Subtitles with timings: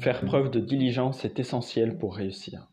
[0.00, 2.69] Faire preuve de diligence est essentiel pour réussir.